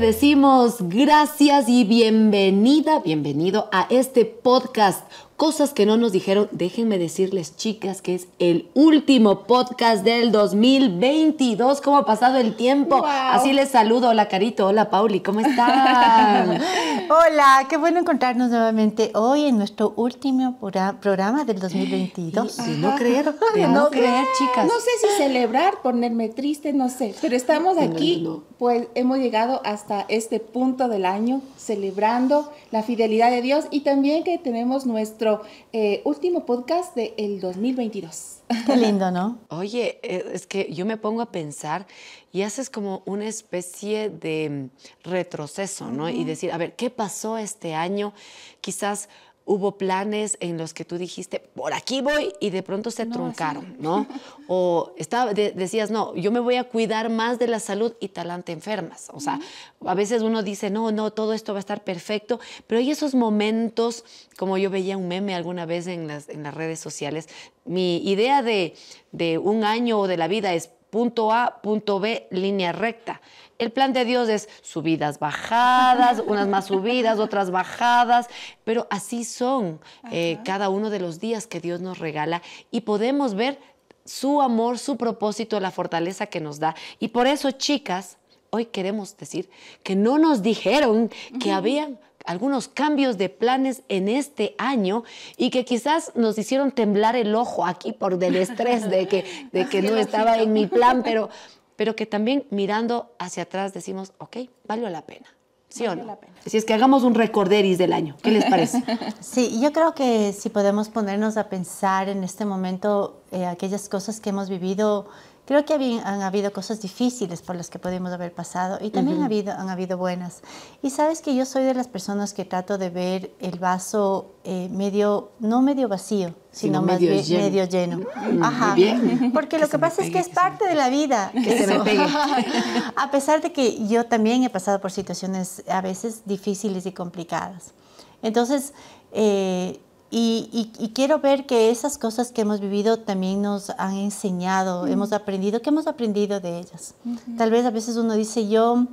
[0.00, 6.48] decimos gracias y bienvenida, bienvenido a este podcast cosas que no nos dijeron.
[6.52, 11.80] Déjenme decirles, chicas, que es el último podcast del 2022.
[11.80, 13.04] ¿Cómo ha pasado el tiempo?
[13.06, 14.08] Así les saludo.
[14.08, 14.66] Hola, Carito.
[14.66, 15.20] Hola, Pauli.
[15.20, 16.58] ¿Cómo están?
[17.08, 22.56] Hola, qué bueno encontrarnos nuevamente hoy en nuestro último programa del 2022.
[22.66, 24.66] De no creer, de no, creer, chicas.
[24.66, 28.26] No sé si celebrar, ponerme triste, no sé, pero estamos aquí,
[28.58, 34.22] pues hemos llegado hasta este punto del año celebrando la fidelidad de Dios y también
[34.22, 38.42] que tenemos nuestro eh, último podcast del el 2022.
[38.66, 39.38] Qué lindo, ¿no?
[39.48, 41.86] Oye, eh, es que yo me pongo a pensar
[42.32, 44.68] y haces como una especie de
[45.02, 46.08] retroceso, ¿no?
[46.08, 48.12] Y decir, a ver, ¿qué pasó este año?
[48.60, 49.08] Quizás
[49.46, 53.76] hubo planes en los que tú dijiste, por aquí voy, y de pronto se truncaron,
[53.78, 54.06] ¿no?
[54.48, 58.52] O estaba, decías, no, yo me voy a cuidar más de la salud y talante
[58.52, 59.08] enfermas.
[59.12, 59.40] O sea,
[59.84, 63.16] a veces uno dice, no, no, todo esto va a estar perfecto, pero hay esos
[63.16, 64.04] momentos,
[64.36, 67.28] como yo veía un meme alguna vez en las, en las redes sociales,
[67.64, 68.74] mi idea de,
[69.10, 73.20] de un año o de la vida es punto A, punto B, línea recta.
[73.58, 78.28] El plan de Dios es subidas, bajadas, unas más subidas, otras bajadas,
[78.64, 83.34] pero así son eh, cada uno de los días que Dios nos regala y podemos
[83.34, 83.58] ver
[84.04, 86.74] su amor, su propósito, la fortaleza que nos da.
[87.00, 88.18] Y por eso, chicas,
[88.50, 89.50] hoy queremos decir
[89.82, 91.10] que no nos dijeron
[91.40, 95.04] que habían algunos cambios de planes en este año
[95.36, 99.66] y que quizás nos hicieron temblar el ojo aquí por del estrés de que, de
[99.68, 101.30] que no estaba en mi plan, pero
[101.76, 105.26] pero que también mirando hacia atrás decimos, ok, valió la pena.
[105.68, 106.18] ¿Sí o no?
[106.46, 108.82] Si es que hagamos un recorderis del año, ¿qué les parece?
[109.20, 114.20] Sí, yo creo que si podemos ponernos a pensar en este momento eh, aquellas cosas
[114.20, 115.08] que hemos vivido
[115.46, 119.52] Creo que han habido cosas difíciles por las que podemos haber pasado y también habido,
[119.52, 120.42] han habido buenas.
[120.82, 124.68] Y sabes que yo soy de las personas que trato de ver el vaso eh,
[124.72, 127.44] medio, no medio vacío, sino, más medio, lleno.
[127.44, 127.98] medio lleno.
[127.98, 128.74] Mm, Ajá.
[128.74, 129.30] Bien.
[129.34, 131.30] Porque lo que pasa es que es parte de la vida.
[131.46, 132.04] Que se me pegue.
[132.96, 137.72] a pesar de que yo también he pasado por situaciones a veces difíciles y complicadas.
[138.20, 138.72] Entonces,
[139.12, 139.80] eh,
[140.10, 145.60] y, quiero ver que esas cosas que hemos vivido también nos han enseñado, hemos aprendido,
[145.60, 146.94] ¿qué hemos aprendido de ellas?
[147.36, 148.86] Tal vez a veces uno dice, yo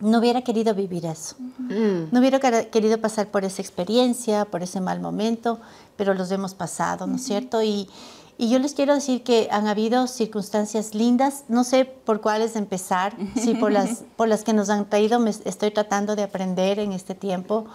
[0.00, 2.10] no hubiera querido vivir eso, mm.
[2.12, 2.38] no hubiera
[2.70, 5.58] querido pasar por esa experiencia, por ese mal momento,
[5.96, 7.60] pero los hemos pasado, ¿no es cierto?
[7.62, 7.88] Y,
[8.40, 13.16] y yo les quiero decir que han habido circunstancias lindas, no sé por cuáles empezar,
[13.34, 16.92] si por las, por las que nos han traído me estoy tratando de aprender en
[16.92, 17.66] este tiempo,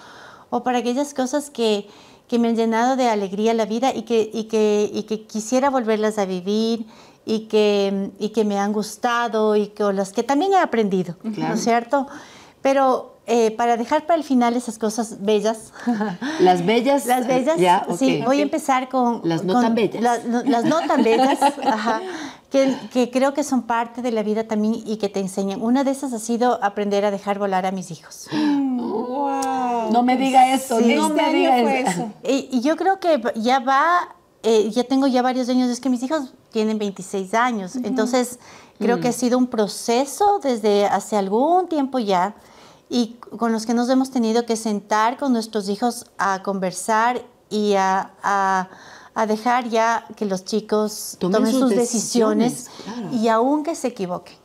[0.50, 1.90] o para aquellas cosas que
[2.34, 5.70] que me han llenado de alegría la vida y que, y que, y que quisiera
[5.70, 6.88] volverlas a vivir
[7.28, 11.54] y que, y que me han gustado y con las que también he aprendido, ¿no
[11.54, 12.08] es cierto?
[12.64, 15.74] Pero eh, para dejar para el final esas cosas bellas.
[16.40, 17.06] Las bellas.
[17.06, 17.60] Las bellas.
[18.00, 19.22] sí, voy a empezar con...
[19.24, 20.02] Las no tan bellas.
[20.02, 21.38] las no tan bellas,
[22.53, 25.59] que, que, creo que son parte de la vida también y que te enseñan.
[25.59, 28.28] Una de esas ha sido aprender a dejar volar a mis hijos.
[29.91, 32.12] No me diga eso, no este me diga eso.
[32.24, 36.02] Y, yo creo que ya va, eh, ya tengo ya varios años, es que mis
[36.03, 38.40] hijos tienen 26 años, entonces
[38.80, 39.16] creo que ha mm.
[39.16, 42.34] sido un proceso desde hace algún tiempo ya
[42.90, 47.74] y con los que nos hemos tenido que sentar con nuestros hijos a conversar y
[47.74, 48.69] a, a,
[49.28, 52.69] dejar ya que los chicos tomen, sus, decisiones,
[53.12, 54.35] y aún que se equivoquen.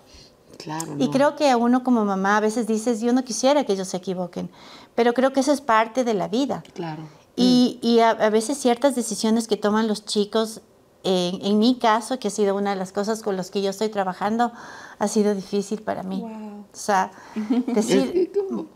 [0.59, 3.73] Claro, y creo que a uno como mamá a veces dices, yo no quisiera que
[3.73, 4.51] ellos se equivoquen,
[4.95, 6.65] pero creo que eso es parte de la vida.
[6.75, 7.05] Claro.
[7.37, 10.61] Y, y a, veces ciertas decisiones que toman los chicos,
[11.05, 13.71] en, en, mi caso, que ha sido una de las cosas con las que yo
[13.71, 14.53] estoy trabajando,
[14.99, 16.25] ha sido difícil para mí.
[16.25, 17.13] O sea,
[17.69, 18.33] decir...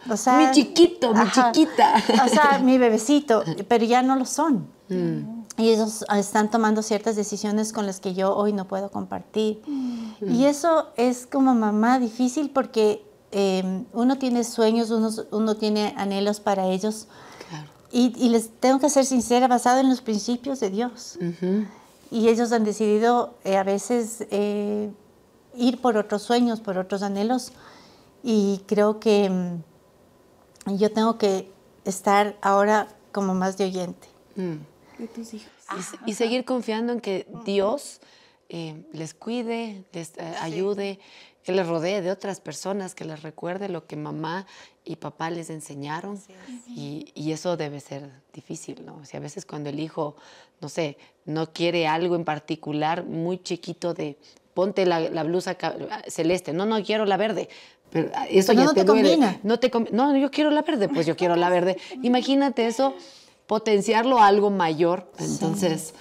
[0.08, 1.94] o sea, mi chiquito, mi chiquita.
[2.24, 4.68] O sea, mi bebecito, pero ya no lo son.
[4.88, 5.41] Mm.
[5.58, 9.62] Y ellos están tomando ciertas decisiones con las que yo hoy no puedo compartir.
[9.66, 10.34] Mm.
[10.34, 13.04] Y eso es como mamá difícil porque
[13.34, 17.08] Em, uno tiene sueños, uno, uno, tiene anhelos para ellos.
[17.90, 21.19] Y, les tengo que ser sincera, basado en los principios de Dios.
[22.10, 24.90] Y ellos han decidido eh, a veces eh,
[25.55, 27.52] ir por otros sueños, por otros anhelos.
[28.22, 29.62] Y creo que em,
[30.66, 31.50] yo tengo que
[31.84, 34.08] estar ahora como más de oyente.
[34.37, 34.56] Mm.
[34.98, 35.50] De tus hijos.
[36.06, 38.00] Y, seguir confiando en que Dios
[38.48, 40.98] eh, les cuide, les ayude
[41.42, 44.46] que les rodee de otras personas, que les recuerde lo que mamá
[44.84, 46.20] y papá les enseñaron.
[46.68, 48.98] Y, y, eso debe ser difícil, ¿no?
[49.02, 50.14] O sea, a veces cuando el hijo,
[50.60, 54.18] no sé, no quiere algo en particular, muy chiquito de
[54.54, 55.56] ponte la, blusa
[56.08, 56.52] celeste.
[56.52, 57.48] No, no, quiero la verde.
[57.90, 59.38] Pero ah, eso ya no te, Combina.
[59.42, 61.76] No te No, yo quiero la verde, pues yo quiero la verde.
[62.02, 62.94] Imagínate eso,
[63.52, 65.06] potenciarlo a algo mayor.
[65.19, 65.93] Entonces,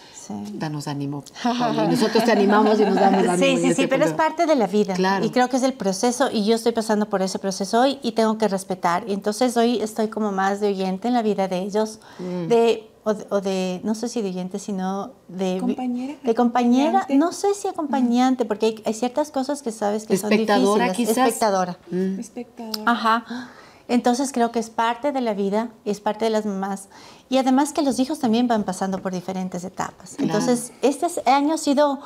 [0.54, 1.22] danos ánimo.
[1.44, 3.38] nosotros te animamos y nos damos ánimo.
[3.38, 4.94] Sí, sí, sí, pero es parte de la vida.
[4.94, 5.26] Claro.
[5.26, 8.14] Y creo que es el proceso y yo estoy pasando por ese proceso hoy y
[8.14, 9.04] tengo que respetar.
[9.06, 12.48] Y entonces hoy estoy como más de oyente en la vida de ellos, mm.
[12.48, 16.20] de o de, no sé si de oyente, sino de compañera.
[16.24, 20.94] De compañera, no sé si acompañante, porque hay, ciertas cosas que sabes que son difíciles.
[20.96, 21.18] Quizás.
[21.18, 21.78] Espectadora.
[21.90, 22.18] Mm.
[22.18, 22.84] Espectadora.
[22.86, 23.52] Ajá.
[23.92, 26.88] Entonces creo que es parte de la vida, es parte de las mamás.
[27.28, 30.16] Y además que los hijos también van pasando por diferentes etapas.
[30.18, 32.00] Entonces, este año ha sido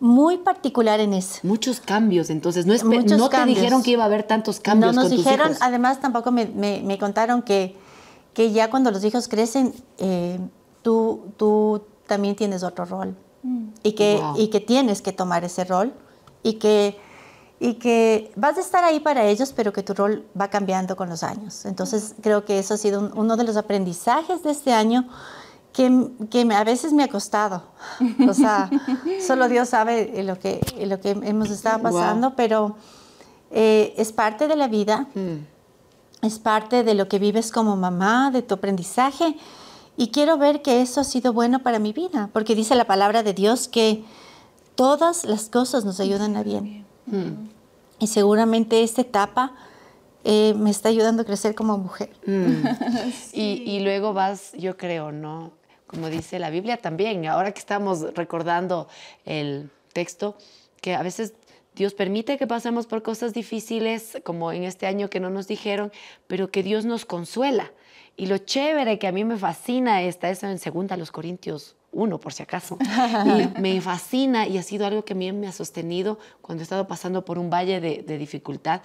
[0.00, 1.40] muy particular en eso.
[1.42, 4.94] Muchos cambios, entonces, no, es, no te dijeron que iba a haber tantos cambios.
[4.94, 5.66] No nos con dijeron, tus hijos.
[5.66, 7.74] además tampoco me, me, me, contaron que,
[8.34, 10.38] que ya cuando los hijos crecen, eh,
[10.82, 13.16] tú, tú también tienes otro rol.
[13.42, 13.68] Mm.
[13.82, 15.94] Y, que, y que tienes que tomar ese rol.
[16.42, 16.98] Y que
[17.62, 21.10] y que vas a estar ahí para ellos, pero que tu rol va cambiando con
[21.10, 21.66] los años.
[21.66, 25.06] Entonces creo que eso ha sido uno de los aprendizajes de este año
[25.74, 27.62] que, que a veces me ha costado.
[28.26, 28.70] O sea,
[29.26, 32.76] solo Dios sabe lo que, lo que hemos estado pasando, pero
[33.50, 36.24] eh, es parte de la vida, mm.
[36.26, 39.36] es parte de lo que vives como mamá, de tu aprendizaje.
[39.98, 43.22] Y quiero ver que eso ha sido bueno para mi vida, porque dice la palabra
[43.22, 44.02] de Dios que
[44.76, 46.86] todas las cosas nos ayudan a bien.
[47.98, 49.52] Y seguramente esta etapa
[50.24, 52.10] eh, me está ayudando a crecer como mujer.
[52.26, 52.64] Mm.
[53.32, 55.52] y, luego vas, yo creo, ¿no?
[55.86, 58.88] Como dice la Biblia también, ahora que estamos recordando
[59.24, 60.36] el texto,
[60.80, 61.34] que a veces
[61.80, 65.90] Dios permite que pasemos por cosas difíciles, como en este año que no nos dijeron,
[66.26, 67.72] pero que Dios nos consuela.
[68.18, 72.20] Y lo chévere que a mí me fascina está eso en segunda los Corintios uno
[72.20, 72.76] por si acaso.
[73.24, 76.64] Y me fascina y ha sido algo que a mí me ha sostenido cuando he
[76.64, 78.82] estado pasando por un valle de, dificultad,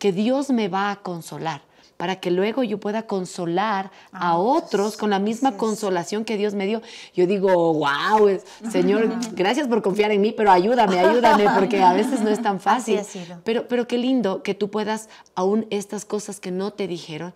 [0.00, 1.62] que Dios me va a consolar
[2.02, 6.52] para que luego yo pueda consolar a ah, otros con la misma consolación que Dios
[6.52, 6.82] me dio.
[7.14, 8.40] Yo digo, wow,
[8.72, 12.58] Señor, gracias por confiar en mí, pero ayúdame, ayúdame, porque a veces no es tan
[12.58, 13.02] fácil.
[13.44, 17.34] Pero, pero qué lindo que tú puedas, aún estas cosas que no te dijeron,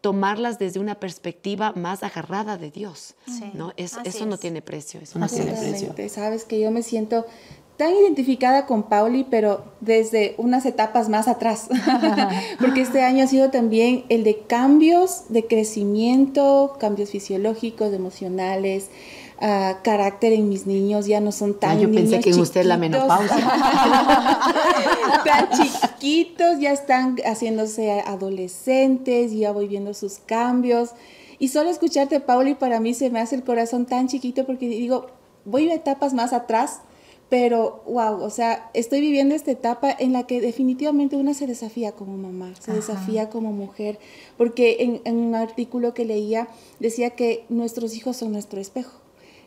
[0.00, 3.14] tomarlas desde una perspectiva más agarrada de Dios.
[3.54, 3.72] ¿no?
[3.76, 5.94] eso no tiene precio, eso no tiene precio.
[6.08, 7.24] Sabes que yo me siento
[7.76, 11.68] tan identificada con Pauli, pero desde unas etapas más atrás,
[12.60, 18.90] porque este año ha sido también el de cambios de crecimiento, cambios fisiológicos, emocionales,
[19.82, 22.76] carácter en mis niños, ya no son tan ah, Yo pensé que en usted la
[22.76, 23.36] menopausia.
[25.24, 30.90] tan chiquitos, ya están haciéndose adolescentes, ya voy viendo sus cambios.
[31.40, 35.08] Y solo escucharte, Pauli, para mí se me hace el corazón tan chiquito porque digo,
[35.44, 36.82] voy a etapas más atrás,
[37.32, 41.92] pero wow, o sea, estoy viviendo esta etapa en la que definitivamente una se desafía
[41.92, 43.98] como mamá, se desafía como mujer,
[44.36, 46.48] porque en, en un artículo que leía
[46.78, 49.00] decía que nuestros hijos son nuestro espejo.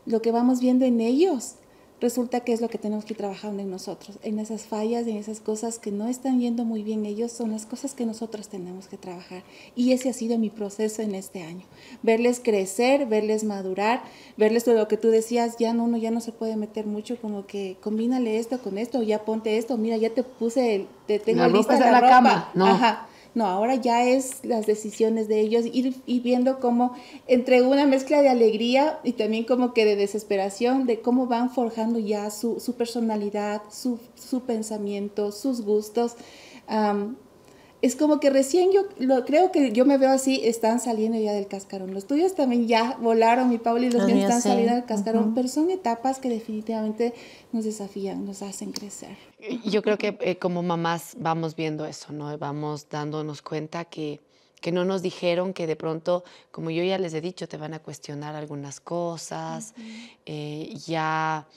[0.07, 1.57] Lo que vamos viendo en ellos
[2.01, 5.17] resulta que es lo que tenemos que ir trabajando en nosotros, en esas fallas, en
[5.17, 8.87] esas cosas que no están yendo muy bien ellos, son las cosas que nosotros tenemos
[8.87, 9.43] que trabajar.
[9.75, 11.65] Y ese ha sido mi proceso en este año,
[12.03, 14.03] verles crecer, verles madurar,
[14.37, 17.17] verles todo lo que tú decías, ya no, uno ya no se puede meter mucho,
[17.21, 21.41] como que combínale esto con esto, ya ponte esto, mira, ya te puse, te tengo
[21.41, 22.65] la lista la, la cama, no.
[22.65, 26.93] Ajá no, ahora ya es las decisiones de ellos, ir, viendo cómo
[27.27, 31.99] entre una mezcla de alegría y también como que de desesperación, de cómo van forjando
[31.99, 36.15] ya su, personalidad, su, su, pensamiento, sus gustos
[37.85, 41.33] es como que recién yo lo, creo que yo me veo así, están saliendo ya
[41.33, 41.93] del cascarón.
[41.93, 45.47] Los tuyos también ya volaron, mi Paula, y los, míos están saliendo del cascarón, pero
[45.47, 47.13] son etapas que definitivamente
[47.51, 49.15] nos desafían, nos hacen crecer.
[49.65, 52.35] Yo creo que eh, como mamás vamos viendo eso, ¿no?
[52.39, 54.19] Vamos dándonos cuenta que,
[54.61, 57.75] que no nos dijeron que de pronto, como yo ya les he dicho, te van
[57.75, 59.75] a cuestionar algunas cosas,
[60.25, 61.47] eh, ya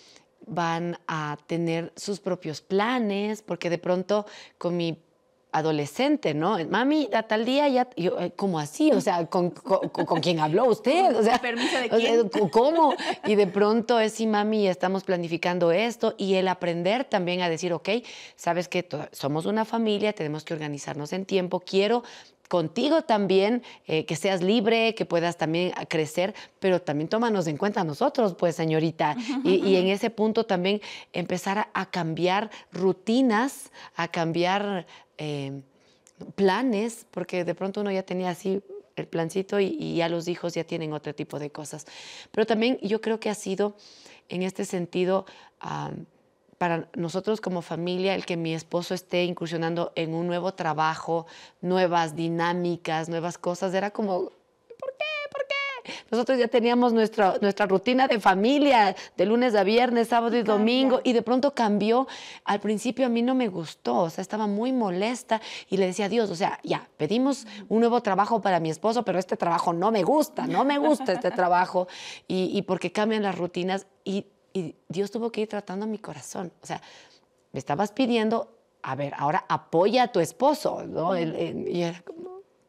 [0.46, 4.26] van a tener sus propios planes, porque de pronto
[4.58, 4.98] con mi
[5.50, 6.58] adolescente, ¿no?
[6.68, 8.92] Mami, a tal día ya, yo, ¿cómo así?
[8.92, 11.16] O sea, ¿con, con, quién habló usted?
[11.16, 12.28] O sea, ¿Permiso de quién?
[12.50, 12.94] ¿cómo?
[13.26, 17.72] Y de pronto es, sí, mami, estamos planificando esto y el aprender también a decir,
[17.72, 17.88] ok,
[18.36, 22.02] sabes que somos una familia, tenemos que organizarnos en tiempo, quiero
[22.48, 27.84] contigo también, eh, que seas libre, que puedas también crecer, pero también tómanos en cuenta
[27.84, 29.16] nosotros, pues, señorita.
[29.44, 30.80] Y, en ese punto también
[31.12, 34.86] empezar a cambiar rutinas, a cambiar
[35.18, 35.62] Em,
[36.36, 38.60] planes, porque de pronto uno ya tenía así
[38.96, 41.86] el plancito y, ya los hijos ya tienen otro tipo de cosas.
[42.30, 43.76] Pero también yo creo que ha sido
[44.28, 45.26] en este sentido
[46.58, 51.26] para nosotros como familia, el que mi esposo esté incursionando en un nuevo trabajo,
[51.60, 55.04] nuevas dinámicas, nuevas cosas, era como, ¿por qué?
[55.30, 55.92] ¿Por qué?
[56.10, 61.00] Nosotros ya teníamos nuestra, nuestra rutina de familia, de lunes a viernes, sábado y domingo,
[61.04, 62.08] y de pronto cambió.
[62.44, 66.06] Al principio a mí no me gustó, o sea, estaba muy molesta y le decía
[66.06, 69.72] a Dios, o sea, ya, pedimos un nuevo trabajo para mi esposo, pero este trabajo
[69.72, 71.86] no me gusta, no me gusta este trabajo,
[72.26, 73.86] y, y porque cambian las rutinas.
[74.04, 76.52] Y y Dios tuvo que ir tratando mi corazón.
[76.62, 76.80] O sea,
[77.52, 78.48] me estabas pidiendo,
[78.82, 81.12] a ver, ahora apoya a tu esposo, ¿no?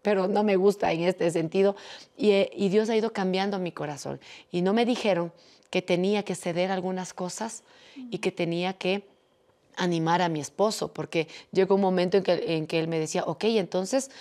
[0.01, 1.75] pero no me gusta en este sentido.
[2.15, 4.19] Y, y, Dios ha ido cambiando mi corazón.
[4.49, 5.33] Y no me dijeron
[5.69, 7.63] que tenía que ceder algunas cosas
[7.95, 9.07] y que tenía que
[9.75, 13.23] animar a mi esposo, porque llegó un momento en que, en que él me decía,
[13.25, 14.11] ok, entonces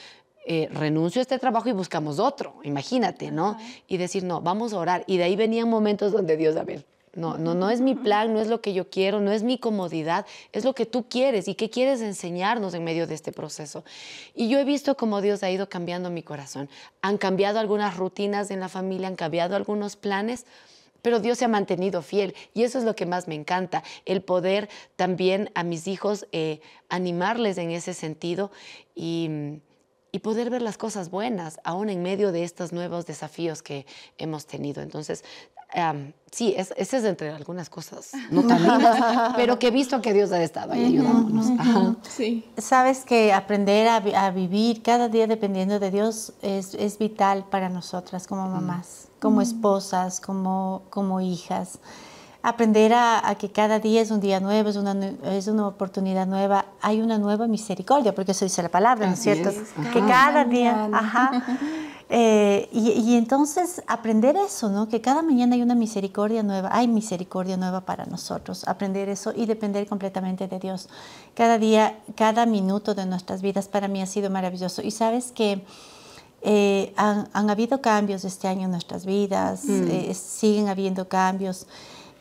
[0.47, 3.59] eh, renuncio a este trabajo y buscamos otro, imagínate, ¿no?
[3.87, 5.05] Y decir, no, vamos a orar.
[5.07, 8.33] Y de ahí venían momentos donde Dios, a ver, no, no, no es mi plan,
[8.33, 11.49] no es lo que yo quiero, no es mi comodidad, es lo que tú quieres
[11.49, 13.85] y qué quieres enseñarnos en medio de este proceso.
[14.35, 16.69] Y yo he visto cómo Dios ha ido cambiando mi corazón.
[17.03, 20.47] Han cambiado algunas rutinas en la familia, han cambiado algunos planes,
[21.03, 24.23] pero Dios se ha mantenido fiel y eso es lo que más me encanta, el
[24.23, 28.51] poder también a mis hijos eh, animarles en ese sentido
[28.95, 29.61] y,
[30.11, 33.87] y poder ver las cosas buenas aún en medio de estos nuevos desafíos que
[34.19, 34.83] hemos tenido.
[34.83, 35.25] Entonces,
[36.31, 40.13] sí, es, ese es entre algunas cosas no tan lindas, pero que he visto que
[40.13, 41.47] Dios ha estado ahí ayudándonos.
[42.09, 42.49] Sí.
[42.57, 48.27] Sabes que aprender a, vivir cada día dependiendo de Dios es, es vital para nosotras
[48.27, 48.53] como mm.
[48.53, 51.79] mamás, como esposas, como, como hijas.
[52.41, 54.95] Aprender a, que cada día es un día nuevo, es una,
[55.25, 59.19] es una oportunidad nueva, hay una nueva misericordia, porque eso dice la palabra, ¿no es
[59.19, 59.51] cierto?
[59.93, 61.45] Que cada día, ajá.
[62.11, 64.89] Eh, y, entonces aprender eso, ¿no?
[64.89, 69.45] Que cada mañana hay una misericordia nueva, hay misericordia nueva para nosotros, aprender eso y
[69.45, 70.89] depender completamente de Dios.
[71.35, 74.81] Cada día, cada minuto de nuestras vidas para mí ha sido maravilloso.
[74.81, 75.63] Y sabes que
[76.41, 79.91] eh, han, habido cambios este año en nuestras vidas, mm.
[79.91, 81.67] eh, siguen habiendo cambios.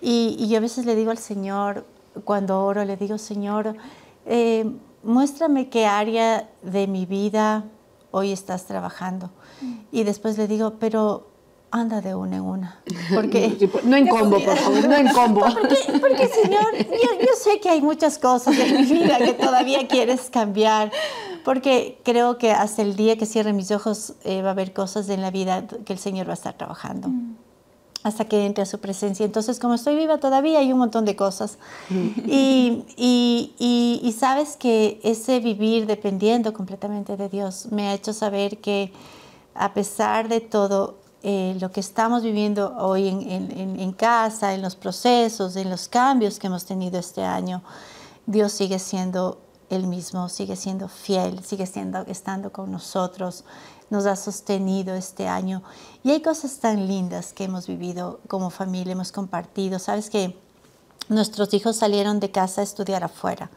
[0.02, 1.86] Y, y, yo a veces le digo al Señor,
[2.26, 3.78] cuando oro, le digo, Señor,
[5.02, 7.64] muéstrame qué área de mi vida
[8.12, 9.30] hoy estás trabajando.
[9.92, 11.28] Y después le digo, pero
[11.72, 12.82] anda de una en una.
[13.14, 15.42] Porque, no en combo, por favor, no en combo.
[16.02, 20.92] Porque, Señor, yo, sé que hay muchas cosas en mi vida que todavía quieres cambiar,
[21.44, 25.08] porque creo que hasta el día que cierre mis ojos eh, va a haber cosas
[25.10, 27.10] en la vida que el Señor va a estar trabajando.
[27.10, 27.36] Mm.
[28.04, 29.26] hasta que entre a su presencia.
[29.26, 31.58] Entonces, como estoy viva todavía, hay un montón de cosas.
[31.90, 38.60] y, y, y, sabes que ese vivir dependiendo completamente de Dios me ha hecho saber
[38.60, 38.94] que
[39.58, 45.56] a pesar de todo eh, lo que estamos viviendo hoy en, casa, en los procesos,
[45.56, 47.64] en los cambios que hemos tenido este año,
[48.26, 53.44] Dios sigue siendo el mismo, sigue siendo fiel, sigue siendo, estando con nosotros,
[53.90, 55.64] nos ha sostenido este año.
[56.04, 59.80] Y hay cosas tan lindas que hemos vivido como familia, hemos compartido.
[59.80, 60.38] Sabes que
[61.10, 63.50] nuestros hijos salieron de casa a estudiar afuera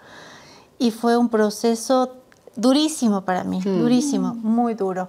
[0.78, 2.16] y fue un proceso
[2.56, 3.78] durísimo para mí, mm.
[3.80, 5.08] durísimo, muy duro.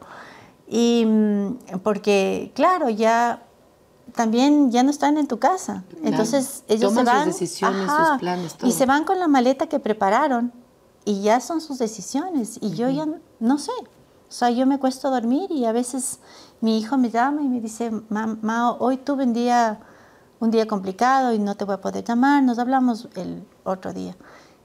[0.73, 3.43] Y mm, porque, claro, ya
[4.15, 5.83] también ya no están en tu casa.
[6.01, 7.25] Entonces ellos se van.
[7.25, 10.53] Sus decisiones, sus planes, Y se van con la maleta que prepararon
[11.03, 12.57] y ya son sus decisiones.
[12.61, 13.05] Y yo ya
[13.39, 13.73] no sé.
[14.29, 16.19] O sea, yo me cuesto dormir y a veces
[16.61, 19.81] mi hijo me llama y me dice, mamá, hoy tuve un día,
[20.39, 22.43] un día complicado y no te voy a poder llamar.
[22.43, 24.15] Nos hablamos el otro día.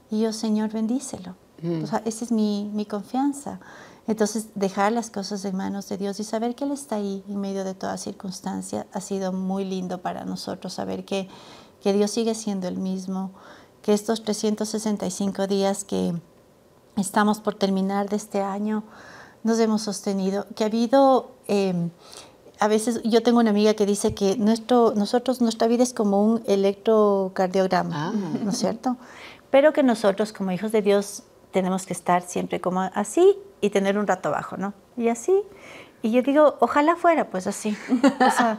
[0.09, 1.35] Y yo, Señor, bendícelo.
[1.83, 3.59] O sea, esa es mi, mi confianza.
[4.07, 7.41] Entonces, dejar las cosas en manos de Dios y saber que Él está ahí en
[7.41, 11.27] medio de toda circunstancia ha sido muy lindo para nosotros, saber que,
[11.81, 13.31] que Dios sigue siendo el mismo,
[13.81, 16.13] que estos 365 días que
[16.95, 18.83] estamos por terminar de este año
[19.43, 21.31] nos hemos sostenido, que ha habido...
[21.47, 21.89] Em,
[22.59, 26.23] a veces yo tengo una amiga que dice que nuestro, nosotros, nuestra vida es como
[26.23, 28.13] un electrocardiograma, ah.
[28.43, 28.97] ¿no es cierto?
[29.51, 31.21] Pero que nosotros como hijos de Dios
[31.51, 34.73] tenemos que estar siempre como así y tener un rato abajo, ¿no?
[34.95, 35.33] Y así.
[36.03, 37.75] Y yo digo, ojalá fuera pues así.
[38.03, 38.57] O sea,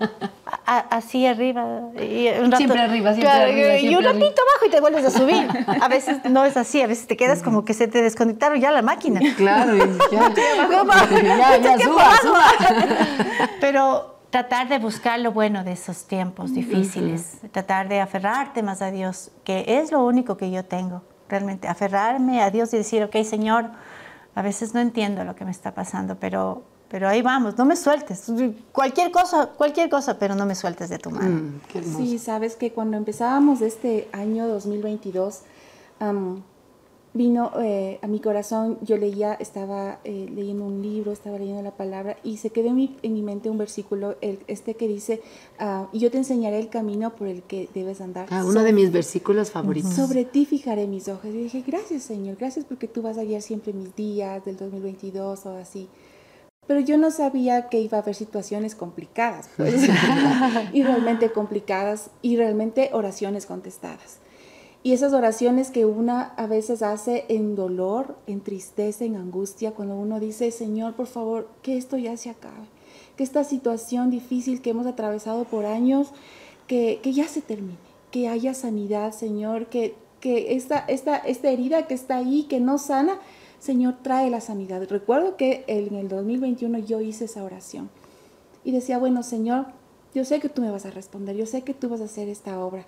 [0.66, 1.82] así arriba.
[1.96, 3.78] Y un rato, siempre arriba, siempre arriba.
[3.78, 5.48] y un ratito abajo y te vuelves a subir.
[5.80, 8.72] A veces no es así, a veces te quedas como que se te desconectaron ya
[8.72, 9.20] la máquina.
[9.36, 12.44] Claro, ya, ya, ya, suba, suba.
[13.60, 18.90] Pero tratar de buscar lo bueno de esos tiempos difíciles, tratar de aferrarte más a
[18.90, 23.16] Dios, que es lo único que yo tengo, realmente, aferrarme a Dios y decir, ok,
[23.22, 23.70] Señor,
[24.38, 27.74] a veces no entiendo lo que me está pasando, pero pero ahí vamos, no me
[27.74, 28.32] sueltes.
[28.70, 31.50] Cualquier cosa, cualquier cosa, pero no me sueltes de tu mano.
[31.74, 35.40] Mm, sí, sabes que cuando empezábamos este año 2022,
[37.14, 41.72] vino eh, a mi corazón, yo leía, estaba eh, leyendo un libro, estaba leyendo la
[41.72, 45.20] palabra y se quedó en mi, en mi mente un versículo, el, este que dice,
[45.60, 48.28] uh, yo te enseñaré el camino por el que debes andar.
[48.30, 49.94] Ah, uno de mis versículos favoritos.
[49.94, 51.26] Sobre ti fijaré mis ojos.
[51.26, 55.46] Y dije, gracias Señor, gracias porque tú vas a guiar siempre mis días del 2022
[55.46, 55.88] o así.
[56.66, 59.88] Pero yo no sabía que iba a haber situaciones complicadas, pues,
[60.72, 64.18] y realmente complicadas, y realmente oraciones contestadas.
[64.88, 69.94] Y esas oraciones que una a veces hace en dolor, en tristeza, en angustia, cuando
[69.96, 72.64] uno dice, Señor, por favor, que esto ya se acabe,
[73.14, 76.14] que esta situación difícil que hemos atravesado por años,
[76.66, 77.76] que, ya se termine,
[78.10, 82.78] que haya sanidad, Señor, que, que esta, esta, esta herida que está ahí, que no
[82.78, 83.20] sana,
[83.58, 84.82] Señor, trae la sanidad.
[84.88, 87.90] Recuerdo que en el 2021 yo hice esa oración
[88.64, 89.66] y decía, bueno, Señor,
[90.14, 92.30] yo sé que tú me vas a responder, yo sé que tú vas a hacer
[92.30, 92.86] esta obra.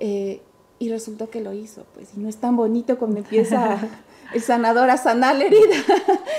[0.00, 0.40] Eh,
[0.78, 3.78] y resultó que lo hizo, pues, y no es tan bonito cuando empieza
[4.34, 5.76] el sanador a sanar la herida.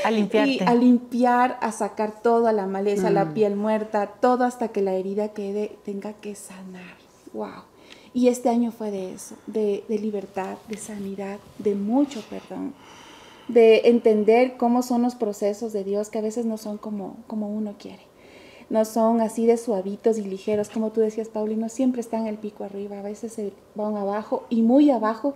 [0.05, 0.51] A limpiarte.
[0.51, 3.33] Y a limpiar, a sacar toda la maleza, la mm.
[3.33, 6.97] piel muerta, todo hasta que la herida quede, tenga que sanar.
[7.33, 7.63] ¡Wow!
[8.13, 12.73] Y este año fue de eso, de, de libertad, de sanidad, de mucho perdón,
[13.47, 17.49] de entender cómo son los procesos de Dios que a veces no son como, como
[17.49, 18.08] uno quiere
[18.69, 22.63] no son así de suavitos y ligeros, como tú decías, Paulino, siempre están el pico
[22.63, 25.33] arriba, a veces se van abajo y muy abajo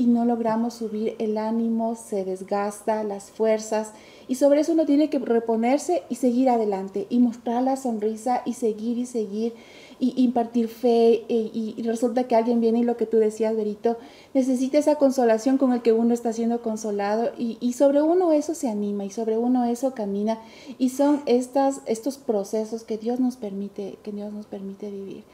[0.00, 3.92] y no logramos subir el ánimo, se desgasta las fuerzas
[4.28, 8.54] y sobre eso uno tiene que reponerse y seguir adelante y mostrar la sonrisa y
[8.54, 9.52] seguir y seguir
[9.98, 13.98] y impartir fe e, y, resulta que alguien viene y lo que tú decías, Berito,
[14.32, 18.54] necesita esa consolación con el que uno está siendo consolado y, y sobre uno eso
[18.54, 20.38] se anima y sobre uno eso camina
[20.78, 25.24] y son estas, estos procesos que Dios nos permite, que Dios nos permite vivir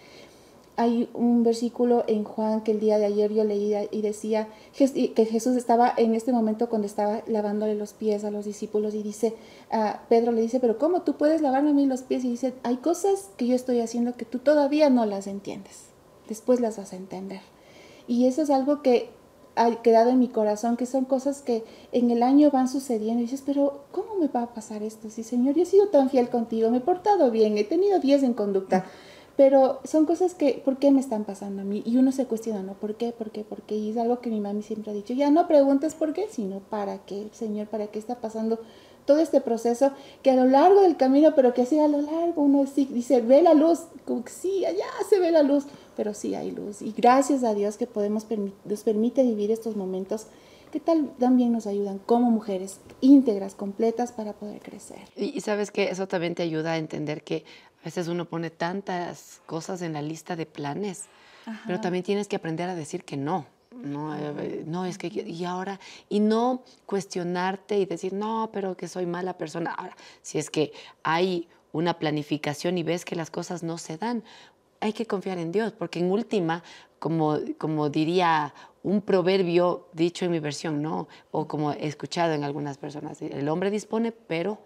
[0.76, 5.24] hay un versículo en Juan que el día de ayer yo leí y decía que
[5.24, 9.34] Jesús estaba en este momento cuando estaba lavándole los pies a los discípulos y dice,
[10.08, 12.24] Pedro le dice, pero ¿cómo tú puedes lavarme a mí los pies?
[12.24, 15.86] Y dice, hay cosas que yo estoy haciendo que tú todavía no las entiendes,
[16.28, 17.40] después las vas a entender.
[18.06, 19.10] Y eso es algo que
[19.58, 23.22] ha quedado en mi corazón, que son cosas que en el año van sucediendo y
[23.22, 25.08] dices, pero ¿cómo me va a pasar esto?
[25.08, 28.24] Sí, Señor, yo he sido tan fiel contigo, me he portado bien, he tenido 10
[28.24, 28.84] en conducta.
[29.36, 31.82] Pero son cosas que, ¿por qué me están pasando a mí?
[31.84, 32.74] Y uno se cuestiona, ¿no?
[32.74, 33.12] ¿Por qué?
[33.12, 33.44] ¿Por qué?
[33.44, 33.76] ¿Por qué?
[33.76, 36.60] Y es algo que mi mami siempre ha dicho, ya no preguntes por qué, sino
[36.60, 38.58] para qué, Señor, para qué está pasando
[39.04, 42.42] todo este proceso, que a lo largo del camino, pero que así a lo largo
[42.42, 45.64] uno sí, dice, ve la luz, como que sí, allá se ve la luz,
[45.96, 46.82] pero sí hay luz.
[46.82, 48.26] Y gracias a Dios que podemos,
[48.64, 50.26] nos permite vivir estos momentos
[50.70, 54.98] que tal también nos ayudan como mujeres íntegras, completas para poder crecer.
[55.16, 57.44] Y, y sabes que eso también te ayuda a entender que
[57.82, 61.04] a veces uno pone tantas cosas en la lista de planes,
[61.66, 63.46] pero también tienes que aprender a decir que no.
[63.70, 64.16] No,
[64.64, 69.38] no, es que, y ahora, y no cuestionarte y decir, no, pero que soy mala
[69.38, 69.72] persona.
[69.72, 74.24] Ahora, si es que hay una planificación y ves que las cosas no se dan,
[74.80, 76.62] hay que confiar en Dios, porque en última,
[76.98, 78.54] como, como diría
[78.86, 81.08] un proverbio dicho en mi versión, ¿no?
[81.32, 84.60] O como he escuchado en algunas personas, el hombre dispone, pero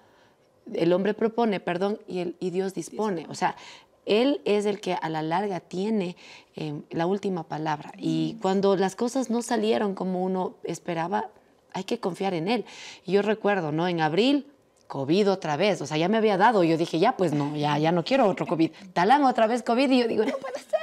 [0.74, 3.24] el hombre propone, perdón, y, el, y Dios dispone.
[3.30, 3.56] O sea,
[4.04, 6.16] Él es el que a la larga tiene
[6.54, 7.92] em, la última palabra.
[7.96, 11.30] Y cuando las cosas no salieron como uno esperaba,
[11.72, 12.66] hay que confiar en Él.
[13.06, 13.88] Y yo recuerdo, ¿no?
[13.88, 14.46] En abril,
[14.87, 15.80] COVID otra vez.
[15.80, 16.62] O sea, ya me había dado.
[16.62, 18.70] Yo dije, ya, pues no, ya, ya no quiero otro COVID.
[18.92, 19.90] Talán otra vez COVID.
[19.90, 20.79] Y yo digo, no puede ser.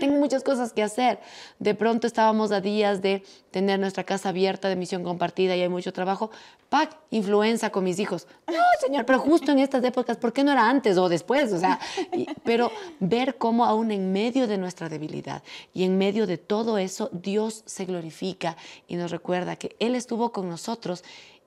[0.00, 1.18] Tengo muchas cosas que hacer.
[1.58, 5.68] De pronto estábamos a días de tener nuestra casa abierta de misión compartida y hay
[5.68, 6.30] mucho trabajo.
[6.68, 6.96] ¡Pac!
[7.10, 8.26] Influenza con mis hijos.
[8.46, 11.52] No, señor, pero justo en estas épocas, ¿por qué no era antes o después?
[11.52, 11.78] O sea,
[12.44, 17.08] pero ver cómo aún en medio de nuestra debilidad y en medio de todo eso,
[17.12, 18.56] Dios se glorifica
[18.88, 21.04] y nos recuerda que Él estuvo con nosotros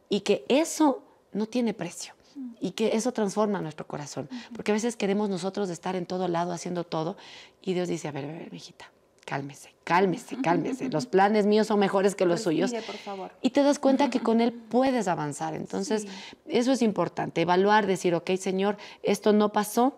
[0.10, 2.19] y que eso no tiene precio
[2.60, 4.30] y que eso transforma nuestro corazón.
[4.56, 7.18] Porque a veces queremos nosotros estar en todo lado haciendo todo
[7.62, 8.92] y Dios dice, a ver, a ver, mijita,
[9.26, 10.90] cálmese, cálmese, cálmese.
[10.92, 12.72] Los planes míos son mejores que los suyos.
[12.74, 13.32] Por favor.
[13.42, 15.56] Y te das cuenta que con Él puedes avanzar.
[15.56, 16.08] Entonces,
[16.48, 19.98] eso es importante, evaluar, decir, ok, Señor, esto no pasó,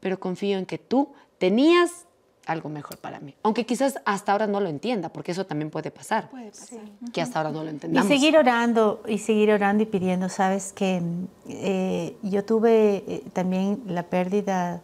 [0.00, 2.07] pero confío en que tú tenías
[2.48, 3.34] algo mejor para mí.
[3.42, 6.30] Aunque quizás hasta ahora no lo entienda, porque eso también puede pasar.
[6.30, 6.80] Puede pasar.
[7.12, 8.10] Que hasta ahora no lo entendamos.
[8.10, 10.28] Y seguir orando, y seguir orando y pidiendo.
[10.28, 11.02] Sabes que
[11.46, 14.82] eh, yo tuve eh, también la pérdida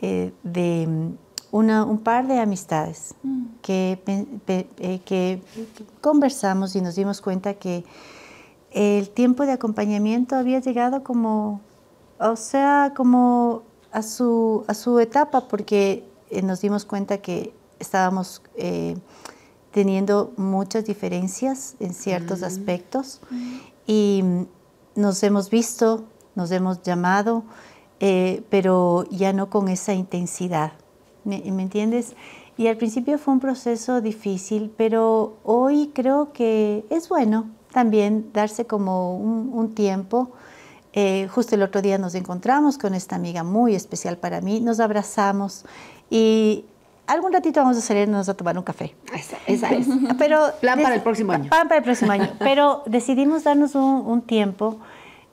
[0.00, 0.88] eh, de
[1.52, 3.44] una, un par de amistades mm.
[3.62, 3.98] que,
[5.04, 5.40] que
[6.00, 7.84] conversamos y nos dimos cuenta que
[8.72, 11.60] el tiempo de acompañamiento había llegado como,
[12.18, 18.42] o sea, como a su, a su etapa, porque eh, nos dimos cuenta que estábamos
[18.56, 18.96] eh,
[19.70, 23.20] teniendo muchas diferencias en ciertos aspectos
[23.86, 24.24] y
[24.94, 27.44] nos hemos visto, nos hemos llamado,
[28.00, 30.72] eh, pero ya no con esa intensidad.
[31.24, 32.14] ¿Me, entiendes?
[32.56, 38.66] Y al principio fue un proceso difícil, pero hoy creo que es bueno también darse
[38.66, 40.30] como un, tiempo.
[40.92, 44.80] Eh, justo el otro día nos encontramos con esta amiga muy especial para mí, nos
[44.80, 45.64] abrazamos
[46.10, 46.64] y
[47.08, 48.94] algún ratito vamos a salirnos a tomar un café.
[49.12, 49.86] Esa, es.
[50.18, 51.50] Pero, plan para el próximo año.
[51.50, 52.28] Plan para el próximo año.
[52.38, 54.78] Pero decidimos darnos un, tiempo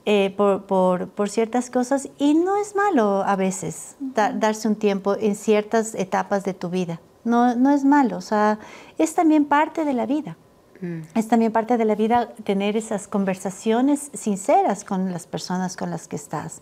[0.05, 5.15] eh, por, por, por, ciertas cosas y no es malo a veces darse un tiempo
[5.19, 6.99] en ciertas etapas de tu vida.
[7.23, 8.59] No, no es malo, o sea,
[8.97, 10.38] es también parte de la vida.
[10.79, 11.01] Mm.
[11.15, 16.07] Es también parte de la vida tener esas conversaciones sinceras con las personas con las
[16.07, 16.61] que estás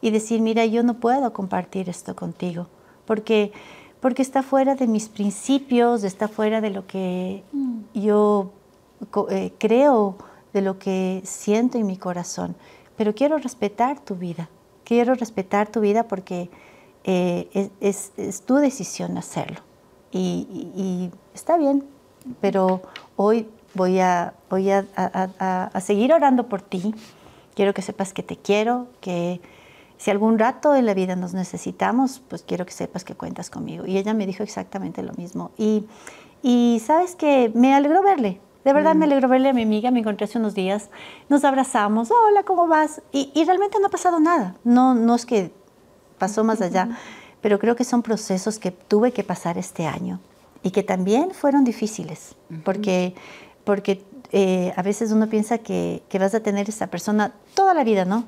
[0.00, 2.66] y decir, mira, yo no puedo compartir esto contigo
[3.06, 3.52] porque
[4.04, 7.78] porque está fuera de mis principios, está fuera de lo que mm.
[7.94, 8.52] yo
[9.30, 10.16] eh, creo,
[10.52, 12.54] de lo que siento en mi corazón.
[12.98, 14.50] Pero quiero respetar tu vida,
[14.84, 16.50] quiero respetar tu vida porque
[17.04, 18.12] eh, es,
[18.44, 19.60] tu decisión hacerlo.
[20.12, 21.82] Y, está bien,
[22.42, 22.82] pero
[23.16, 26.94] hoy voy, a, voy a seguir orando por ti.
[27.54, 29.40] Quiero que sepas que te quiero, que
[30.04, 33.86] si algún rato en la vida nos necesitamos, pues quiero que sepas que cuentas conmigo.
[33.86, 35.52] Y ella me dijo exactamente lo mismo.
[35.56, 35.86] Y,
[36.42, 38.38] y sabes que me alegró verle.
[38.66, 39.08] De verdad me mm.
[39.08, 40.90] alegró verle a mi amiga, me encontré hace unos días,
[41.30, 43.00] nos abrazamos, hola, ¿cómo vas?
[43.12, 44.56] Y, y realmente no ha pasado nada.
[44.62, 45.52] No, no es que
[46.18, 46.98] pasó más allá,
[47.40, 50.20] pero creo que son procesos que tuve que pasar este año
[50.62, 53.14] y que también fueron difíciles, porque,
[53.64, 57.84] porque eh, a veces uno piensa que, que vas a tener esa persona toda la
[57.84, 58.26] vida, ¿no?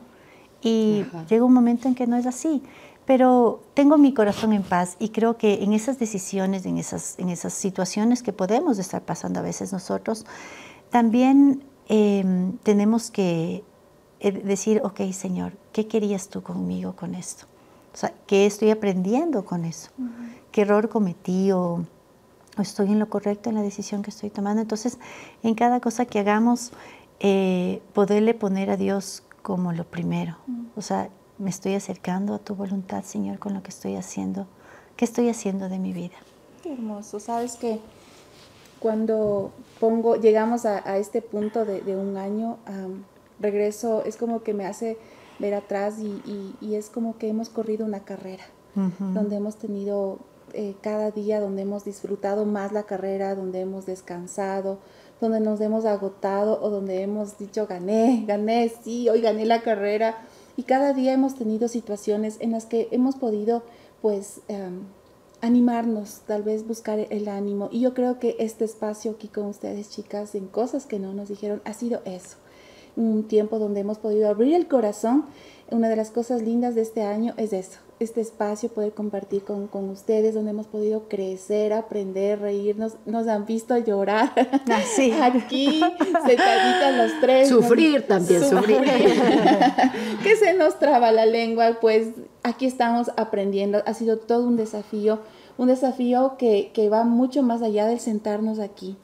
[0.67, 2.61] Y llega un momento en que no es así.
[3.05, 7.29] Pero tengo mi corazón en paz y creo que en esas decisiones, en esas, en
[7.29, 10.27] esas situaciones que podemos estar pasando a veces nosotros,
[10.91, 13.63] también em, tenemos que
[14.19, 17.47] eh, decir, ok, Señor, ¿qué querías tú conmigo con esto?
[17.95, 19.91] O sea, ¿qué estoy aprendiendo con eso?
[20.51, 21.85] ¿Qué error cometí o,
[22.59, 24.63] estoy en lo correcto en la decisión que estoy tomando?
[24.63, 24.99] Entonces,
[25.45, 26.73] en cada cosa que hagamos,
[27.21, 30.37] eh, poderle poner a Dios como lo primero.
[30.75, 34.49] O sea, me estoy acercando a tu voluntad, Señor, con lo que estoy haciendo.
[34.97, 36.17] ¿Qué estoy haciendo de mi vida?
[36.65, 37.21] Qué hermoso.
[37.21, 37.79] Sabes que
[38.81, 42.57] cuando pongo, llegamos a, este punto de, un año,
[43.39, 44.99] regreso, es como que me hace
[45.39, 48.43] ver atrás y, es como que hemos corrido una carrera,
[48.75, 50.19] donde hemos tenido
[50.55, 54.81] eh, cada día, donde hemos disfrutado más la carrera, donde hemos descansado,
[55.21, 60.19] donde nos hemos agotado o donde hemos dicho gané, gané, sí, hoy gané la carrera.
[60.57, 63.63] Y cada día hemos tenido situaciones en las que hemos podido
[64.01, 64.83] pues em,
[65.41, 67.69] animarnos, tal vez buscar el ánimo.
[67.71, 71.29] Y yo creo que este espacio aquí con ustedes, chicas, en cosas que no nos
[71.29, 72.37] dijeron, ha sido eso.
[72.97, 75.27] Un tiempo donde hemos podido abrir el corazón.
[75.69, 79.67] Una de las cosas lindas de este año es eso, este espacio, poder compartir con,
[79.67, 84.33] con, ustedes, donde hemos podido crecer, aprender, reírnos, nos han visto llorar
[84.73, 85.11] Así.
[85.13, 87.49] Ah, aquí, sentaditas los tres.
[87.49, 88.81] Sufrir también, sufrir.
[90.23, 92.11] que se nos traba la lengua, pues
[92.45, 95.19] aquí estamos aprendiendo, ha sido todo un desafío,
[95.59, 98.97] un desafío que, que va mucho más allá del sentarnos aquí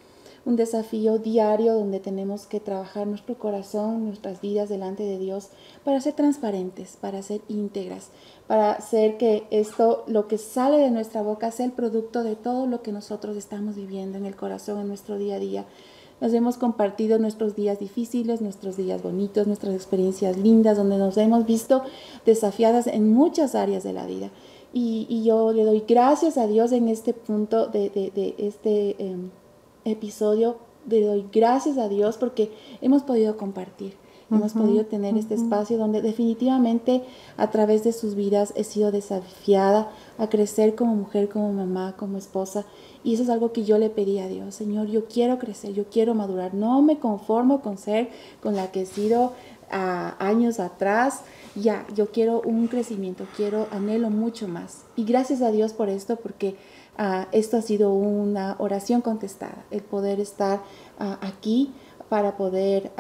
[0.45, 5.51] un desafío diario donde tenemos que trabajar nuestro corazón, nuestras vidas delante de Dios
[5.85, 8.09] para ser transparentes, para ser íntegras,
[8.47, 12.67] para hacer que esto, lo que sale de nuestra boca, sea el producto de todo
[12.67, 15.65] lo que nosotros estamos viviendo en el corazón, en nuestro día a día.
[16.21, 21.47] Nos hemos compartido nuestros días difíciles, nuestros días bonitos, nuestras experiencias lindas, donde nos hemos
[21.47, 21.83] visto
[22.25, 24.31] desafiadas en muchas áreas de la vida.
[24.73, 29.31] Y, yo le doy gracias a Dios en este punto de, de, este em,
[29.85, 30.59] episodio.
[30.89, 33.95] Le doy gracias a Dios porque hemos podido compartir
[34.37, 37.03] hemos podido tener este espacio donde definitivamente
[37.37, 42.19] a través de sus vidas he sido desafiada a crecer como mujer, como mamá, como
[42.19, 42.65] esposa.
[43.05, 45.85] Y eso es algo que yo le pedí a Dios, Señor, yo quiero crecer, yo
[45.91, 48.11] quiero madurar, no me conformo con ser
[48.43, 49.33] con la que he sido
[49.71, 51.23] a años atrás.
[51.55, 54.85] Ya, yo quiero un crecimiento, quiero, anhelo mucho más.
[54.97, 56.57] Y gracias a Dios por esto, porque
[56.99, 60.63] ah, esto ha sido una oración contestada, el poder estar
[60.99, 61.73] ah, aquí
[62.09, 62.93] para poder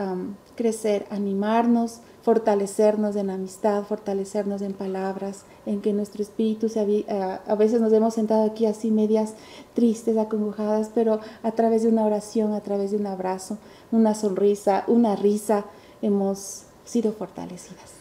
[0.57, 7.55] crecer, animarnos, fortalecernos en amistad, fortalecernos en palabras, en que nuestro espíritu se eh, a
[7.57, 9.35] veces nos hemos sentado aquí así medias
[9.75, 13.59] tristes, acongojadas, pero a través de una oración, a través de un abrazo,
[13.91, 15.67] una sonrisa, una risa,
[16.01, 17.93] hemos sido fortalecidas.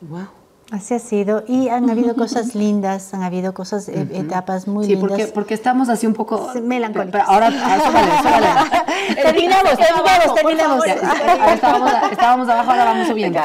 [0.00, 0.41] Wow.
[0.72, 1.44] Así ha sido.
[1.46, 5.10] Y han habido cosas lindas, han habido cosas, eh, etapas muy sí, lindas.
[5.10, 6.50] Porque, porque estamos así un poco...
[6.62, 7.20] Melancólicos.
[7.26, 8.86] ahora, ahora
[9.22, 10.86] terminamos, terminamos, terminamos.
[10.86, 13.38] estábamos, estábamos, abajo, ahora vamos subiendo.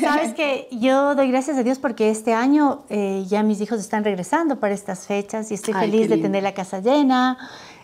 [0.00, 4.04] Sabes que yo doy gracias a Dios porque este año eh, ya mis hijos están
[4.04, 7.36] regresando para estas fechas y estoy feliz de tener la casa llena.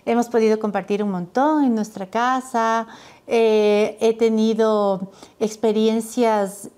[0.07, 2.87] Hemos podido compartir un montón en nuestra casa.
[3.27, 6.69] Eh, he tenido experiencias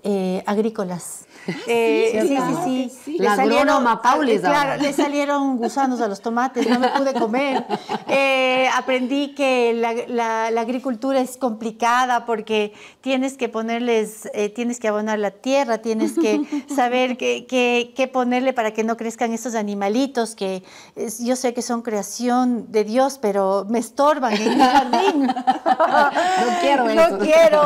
[0.47, 1.26] agrícolas
[1.67, 6.79] eh, sí, sí, sí, La salieron, Paulis Claro, le salieron gusanos a los tomates, no
[6.79, 7.65] me pude comer.
[8.09, 15.19] Eh, aprendí que la, agricultura es complicada porque tienes que ponerles, eh, tienes que abonar
[15.19, 16.41] la tierra, tienes que
[16.73, 20.63] saber qué, ponerle para que no crezcan esos animalitos que
[21.19, 25.27] yo sé que son creación de Dios, pero me estorban en el jardín.
[25.27, 25.33] no
[26.61, 27.09] quiero eso.
[27.09, 27.61] No quiero,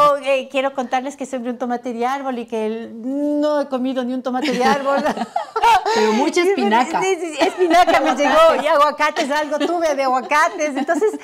[0.50, 4.52] quiero contarles que soy un tomate de árbol y que no comido ni un tomate
[4.52, 5.04] de árbol.
[5.96, 7.02] Pero mucha espinaca.
[7.40, 10.78] Espinaca me llegó y aguacates, algo tuve de aguacates.
[10.78, 11.20] Entonces,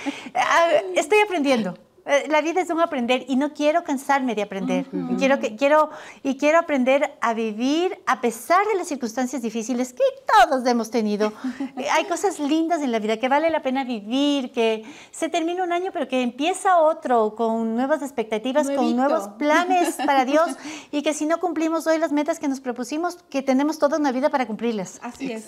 [0.95, 1.77] estoy aprendiendo.
[2.07, 4.85] Eh, la vida es un aprender y no quiero cansarme de aprender.
[5.17, 5.89] quiero, que, quiero,
[6.23, 11.33] y quiero aprender a vivir a pesar de las circunstancias difíciles que todos hemos tenido.
[11.91, 15.73] Hay cosas lindas en la vida que vale la pena vivir, que se termina un
[15.73, 20.49] año pero que empieza otro con nuevas expectativas, con nuevos planes para Dios
[20.91, 24.13] y que si no cumplimos hoy las metas que nos propusimos, que tenemos toda una
[24.13, 24.99] vida para cumplirlas.
[25.03, 25.45] Así es.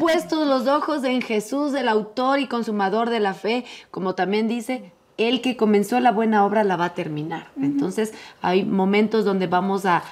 [0.00, 4.92] Puestos los ojos en Jesús, el autor y consumador de la fe, como también dice,
[5.18, 7.48] el que comenzó la buena obra la va a terminar.
[7.60, 10.02] Entonces hay momentos donde vamos a,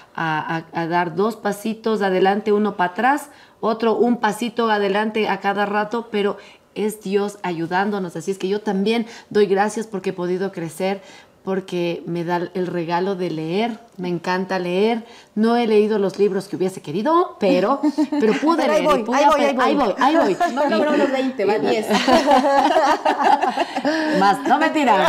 [0.74, 6.36] dar dos pasitos adelante, uno para atrás, otro un pasito adelante a cada rato, pero
[6.74, 8.16] es Dios ayudándonos.
[8.16, 11.00] Así es que yo también doy gracias porque he podido crecer,
[11.46, 15.04] porque me da el regalo de leer, me encanta leer.
[15.36, 17.80] No he leído los libros que hubiese querido, pero,
[18.10, 18.80] pero pude leer.
[18.80, 21.86] Ahí voy, ahí, voy, ahí, voy, ahí voy, No logró los 20, va 10.
[24.18, 25.08] Más, no mentira.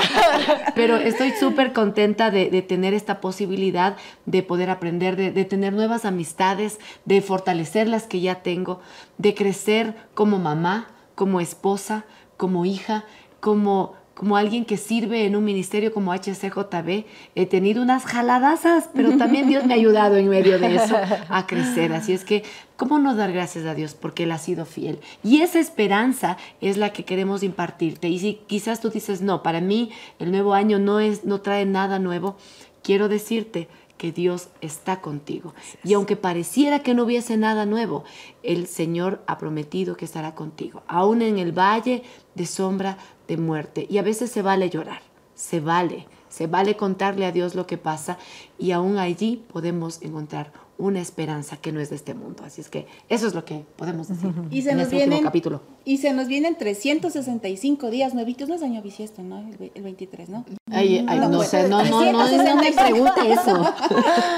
[0.76, 3.96] Pero estoy súper contenta de, tener esta posibilidad
[4.28, 8.80] de poder aprender, de, de tener nuevas amistades, de fortalecer las que ya tengo,
[9.18, 12.06] de crecer como mamá, como esposa,
[12.38, 13.06] como hija,
[13.40, 19.16] como como alguien que sirve en un ministerio como HCJB, he tenido unas jaladazas, pero
[19.16, 20.98] también Dios me ha ayudado en medio de eso
[21.30, 21.94] a crecer.
[21.94, 22.44] Así es que,
[22.78, 23.94] ¿cómo no dar gracias a Dios?
[23.94, 24.98] Porque Él ha sido fiel.
[25.24, 28.10] Y esa esperanza es la que queremos impartirte.
[28.10, 31.68] Y si quizás tú dices, no, para mí el nuevo año no, es, no trae
[31.68, 32.38] nada nuevo,
[32.82, 35.54] quiero decirte que Dios está contigo.
[35.84, 38.04] Y aunque pareciera que no hubiese nada nuevo,
[38.44, 42.04] el Señor ha prometido que estará contigo, aún en el valle
[42.36, 43.88] de sombra de muerte.
[43.90, 45.02] Y a veces se vale llorar,
[45.36, 48.18] se vale, se vale contarle a Dios lo que pasa
[48.58, 52.44] y aún allí podemos encontrar una esperanza que no es de este mundo.
[52.46, 55.24] Así es que eso es lo que podemos decir y se en nos este vienen,
[55.24, 55.62] capítulo.
[55.86, 59.40] Y se nos vienen 365 días nuevitos, no es año bisiesto, ¿no?
[59.40, 60.46] El, 23, ¿no?
[60.70, 63.74] Ay, no, sé, no, no, no, no me pregunte eso.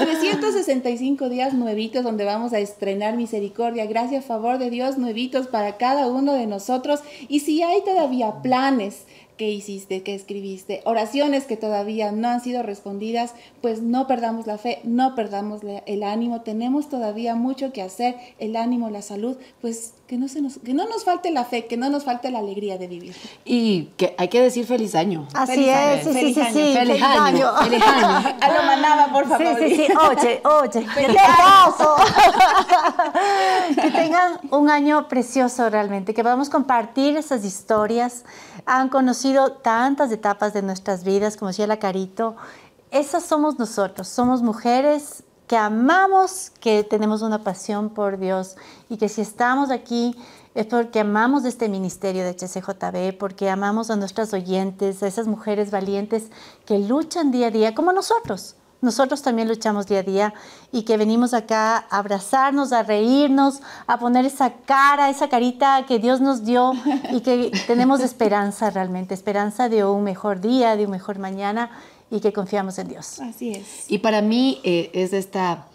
[0.00, 6.06] 365 días nuevitos donde vamos a estrenar misericordia, gracias, favor de Dios, nuevitos para cada
[6.06, 7.00] uno de nosotros.
[7.28, 9.04] Y si hay todavía planes,
[9.40, 14.58] qué hiciste, qué escribiste, oraciones que todavía no han sido respondidas, pues no perdamos la
[14.58, 19.94] fe, no perdamos el ánimo, tenemos todavía mucho que hacer, el ánimo, la salud, pues
[20.10, 22.40] que no, se nos, que no nos falte la fe, que no nos falte la
[22.40, 23.14] alegría de vivir.
[23.44, 25.28] Y que hay que decir feliz año.
[25.34, 26.52] Así es, sí, feliz sí, año.
[26.52, 27.52] sí, feliz, año.
[27.62, 28.36] Feliz año.
[28.40, 29.56] A lo manaba, por favor.
[29.60, 31.06] Sí, sí, sí, oye, oye, que
[33.80, 38.24] que tengan un año precioso realmente, que podamos compartir esas historias.
[38.66, 39.29] Han conocido
[39.62, 42.36] tantas etapas de nuestras vidas, como decía la Carito.
[42.90, 48.56] Esas somos nosotros, somos mujeres que amamos, que tenemos una pasión por Dios
[48.88, 50.16] y que si estamos aquí
[50.54, 55.70] es porque amamos este ministerio de HCJB, porque amamos a nuestras oyentes, a esas mujeres
[55.70, 56.30] valientes
[56.66, 58.56] que luchan día a día como nosotros.
[58.82, 60.34] Nosotros también luchamos día a día
[60.72, 65.98] y que venimos acá a abrazarnos, a reírnos, a poner esa cara, esa carita que
[65.98, 66.72] Dios nos dio
[67.12, 71.70] y que tenemos esperanza realmente, esperanza de un mejor día, de un mejor mañana
[72.10, 73.20] y que confiamos en Dios.
[73.20, 73.90] Así es.
[73.90, 75.66] Y para mí eh, es esta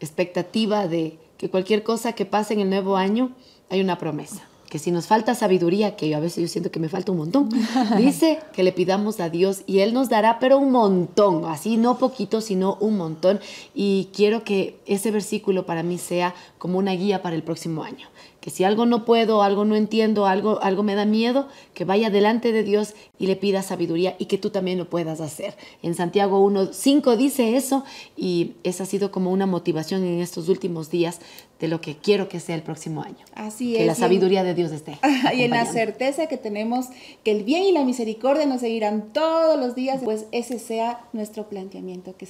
[0.00, 3.32] expectativa de que cualquier cosa que pase en el nuevo año
[3.70, 4.49] hay una promesa.
[4.70, 7.18] Que si nos falta sabiduría, que yo a veces yo siento que me falta un
[7.18, 7.50] montón,
[7.98, 11.98] dice que le pidamos a Dios y Él nos dará, pero un montón, así no
[11.98, 13.40] poquito, sino un montón.
[13.74, 18.08] Y quiero que ese versículo para mí sea como una guía para el próximo año
[18.40, 22.10] que si algo no puedo, algo no entiendo, algo, algo me da miedo, que vaya
[22.10, 25.56] delante de Dios y le pida sabiduría y que tú también lo puedas hacer.
[25.82, 27.84] En Santiago 1.5 dice eso
[28.16, 31.20] y esa ha sido como una motivación en estos últimos días
[31.60, 33.18] de lo que quiero que sea el próximo año.
[33.34, 33.86] Así que es.
[33.86, 34.98] la sabiduría de Dios esté.
[35.34, 36.86] Y en la certeza que tenemos
[37.22, 41.48] que el bien y la misericordia nos seguirán todos los días, pues ese sea nuestro
[41.48, 42.26] planteamiento, que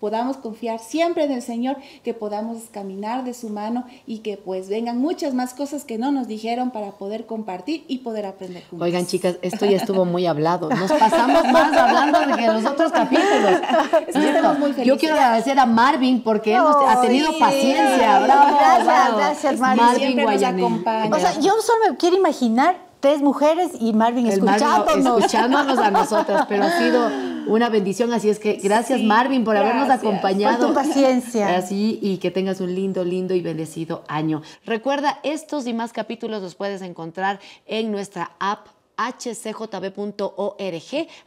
[0.00, 4.68] podamos confiar siempre en el Señor, que podamos caminar de su mano y que pues
[4.68, 8.86] vengan muchas más cosas que no nos dijeron para poder compartir y poder aprender juntos.
[8.86, 10.68] Oigan, chicas, esto ya estuvo muy hablado.
[10.78, 13.60] Nos pasamos más hablando de que los otros capítulos.
[14.08, 14.86] estamos muy felices.
[14.86, 18.18] Yo quiero agradecer a Marvin porque él ha tenido paciencia.
[18.20, 19.16] Bravo, gracias, bravo.
[19.16, 19.84] gracias, Marvin.
[19.84, 20.62] Marvin Siempre nos Guayaní.
[20.62, 21.16] acompaña.
[21.16, 25.18] O sea, yo solo me quiero imaginar tres mujeres y Marvin El Marvin escuchándonos.
[25.18, 27.08] escuchándonos a nosotras, pero ha sido
[27.48, 30.58] una bendición, así es que gracias Sí, Marvin por habernos acompañado.
[30.58, 31.48] Por tu paciencia.
[31.56, 34.42] Así y que tengas un lindo, lindo y bendecido año.
[34.64, 38.66] Recuerda, estos y más capítulos los puedes encontrar en nuestra app
[38.98, 40.58] hcjb.org.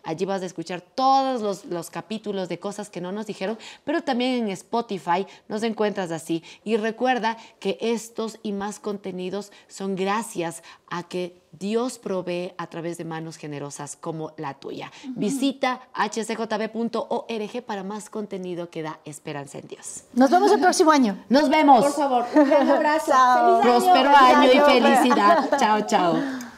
[0.04, 4.02] Allí vas a escuchar todos los, los, capítulos de cosas que no nos dijeron, pero
[4.04, 6.44] también en Spotify nos encuentras así.
[6.64, 12.98] Y recuerda que estos y más contenidos son gracias a que Dios provee a través
[12.98, 14.92] de manos generosas como la tuya.
[15.04, 15.14] Uh -huh.
[15.16, 20.04] Visita hcjb.org para más contenido que da esperanza en Dios.
[20.14, 21.24] Nos vemos el próximo año.
[21.30, 21.84] Nos vemos.
[21.84, 23.12] Por favor, un gran abrazo.
[23.12, 23.62] Chao.
[23.62, 23.94] Feliz año.
[23.94, 25.58] Próspero año y felicidad.
[25.60, 26.51] chao, chao.